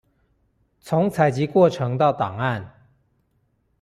[0.79, 2.87] 從採集過程到檔案